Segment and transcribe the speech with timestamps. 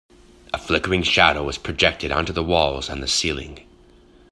[0.51, 3.67] A flickering shadow was projected onto the walls and the ceiling.